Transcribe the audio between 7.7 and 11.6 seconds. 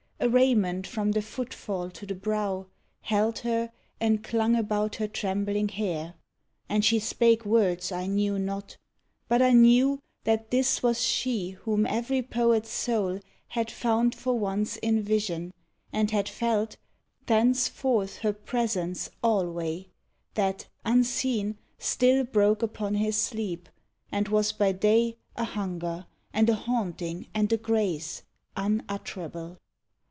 I knew not, but I knew That this was she